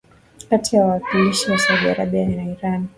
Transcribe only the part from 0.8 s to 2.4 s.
wawakilishi wa Saudi Arabia